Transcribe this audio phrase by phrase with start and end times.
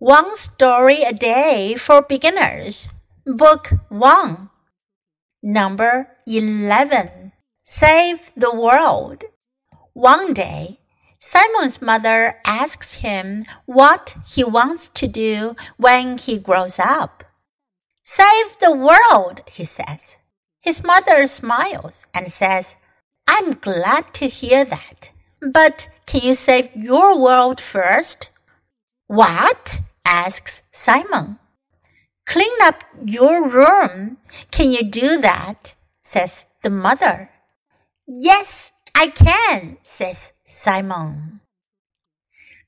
[0.00, 2.88] One Story a Day for Beginners,
[3.24, 4.50] Book 1,
[5.40, 7.30] Number 11
[7.64, 9.22] Save the World.
[9.92, 10.80] One day,
[11.20, 17.22] Simon's mother asks him what he wants to do when he grows up.
[18.02, 20.18] Save the world, he says.
[20.60, 22.76] His mother smiles and says,
[23.28, 25.12] I'm glad to hear that.
[25.40, 28.30] But can you save your world first?
[29.13, 29.81] What?
[30.03, 31.37] asks Simon.
[32.25, 34.17] Clean up your room.
[34.51, 35.75] Can you do that?
[36.01, 37.29] says the mother.
[38.07, 41.39] Yes, I can, says Simon.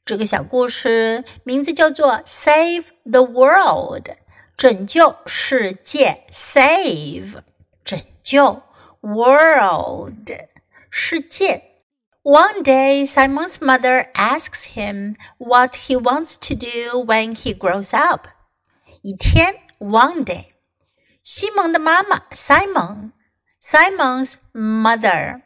[0.03, 4.15] 这个小故事名字叫做《Save the World》，
[4.57, 6.25] 拯救世界。
[6.31, 7.41] Save，
[7.83, 8.63] 拯救；
[9.01, 10.31] World，
[10.89, 11.74] 世界。
[12.25, 18.27] one day, Simon's mother asks him what he wants to do when he grows up.
[19.01, 20.53] 一天，one day，
[21.23, 25.41] 西蒙的妈妈 Simon，Simon's mother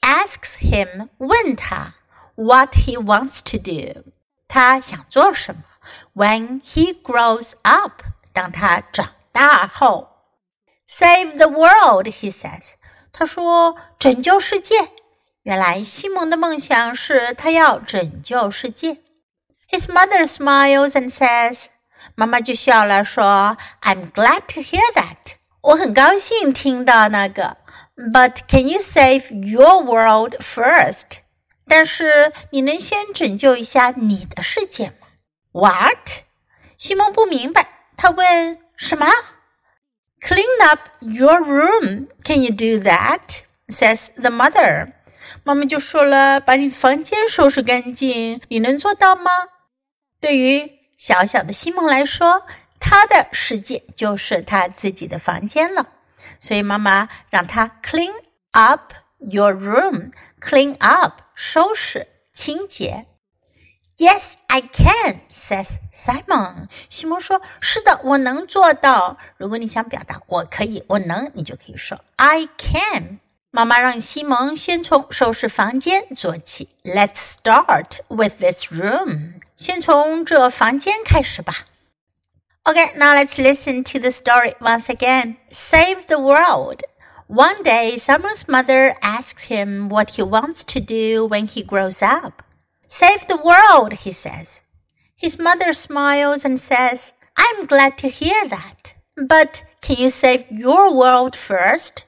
[0.00, 1.94] asks him 问他
[2.34, 4.02] what he wants to do，
[4.48, 5.62] 他想做什么？
[6.14, 10.08] When he grows up，当他长大后。
[10.88, 12.74] Save the world, he says。
[13.12, 14.90] 他说拯救世界。
[15.42, 18.98] 原来西蒙的梦想是他要拯救世界。
[19.70, 21.66] His mother smiles and says，
[22.14, 25.36] 妈妈就笑了，说：“I'm glad to hear that。
[25.60, 27.56] 我很高兴听到那个。
[27.96, 31.18] But can you save your world first？
[31.66, 35.06] 但是你能先拯救一下你的世界吗？
[35.52, 36.10] What？
[36.76, 39.06] 西蒙不明白，他问什么？
[40.20, 42.08] Clean up your room.
[42.22, 43.42] Can you do that?
[43.68, 44.92] Says the mother.
[45.43, 49.31] 妈妈就说了：“把你的房间收拾干净，你能做到吗？”
[50.21, 52.43] 对于小小的西蒙来说，
[52.79, 55.87] 他的世界就是他自己的房间了。
[56.39, 58.13] 所以妈妈让他 clean
[58.51, 63.05] up your room，clean up 收拾清洁。
[63.97, 66.67] Yes, I can, says Simon。
[66.89, 73.19] 西蒙说：“是的，我能做到。”如果你想表达“我可以”“我能”，你就可以说 “I can”。
[73.51, 76.69] 妈妈让西蒙先从收拾房间做起。
[76.83, 81.67] Let's start with this room，先从这房间开始吧。
[82.63, 85.35] Okay, now let's listen to the story once again.
[85.49, 86.81] Save the world.
[87.27, 92.43] One day, Simon's mother asks him what he wants to do when he grows up.
[92.87, 94.61] Save the world, he says.
[95.15, 98.93] His mother smiles and says, I'm glad to hear that.
[99.17, 102.05] But can you save your world first?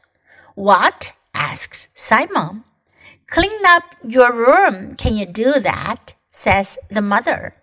[0.55, 1.13] What?
[2.13, 2.63] Simon.
[3.25, 4.93] Clean up your room.
[4.93, 6.13] Can you do that?
[6.29, 7.55] says the mother.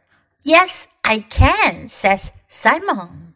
[0.43, 3.30] Yes, I can, says Simon.